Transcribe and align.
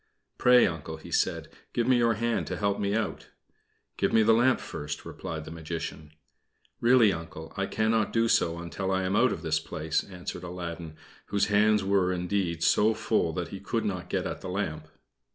"Pray, 0.39 0.65
Uncle," 0.65 0.97
he 0.97 1.11
said, 1.11 1.47
"give 1.73 1.85
me 1.85 1.95
your 1.97 2.15
hand 2.15 2.47
to 2.47 2.57
help 2.57 2.79
me 2.79 2.95
out." 2.95 3.27
"Give 3.97 4.11
me 4.11 4.23
the 4.23 4.33
lamp 4.33 4.59
first," 4.59 5.05
replied 5.05 5.45
the 5.45 5.51
Magician. 5.51 6.11
"Really, 6.79 7.13
Uncle, 7.13 7.53
I 7.55 7.67
cannot 7.67 8.11
do 8.11 8.27
so 8.27 8.57
until 8.57 8.89
I 8.89 9.03
am 9.03 9.15
out 9.15 9.31
of 9.31 9.43
this 9.43 9.59
place," 9.59 10.03
answered 10.03 10.41
Aladdin, 10.41 10.95
whose 11.27 11.49
hands 11.53 11.83
were, 11.83 12.11
indeed, 12.11 12.63
so 12.63 12.95
full 12.95 13.31
that 13.33 13.49
he 13.49 13.59
could 13.59 13.85
not 13.85 14.09
get 14.09 14.25
at 14.25 14.41
the 14.41 14.49
lamp. 14.49 14.87